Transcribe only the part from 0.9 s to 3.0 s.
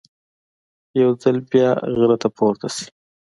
یو ځل بیا غره ته پورته شي.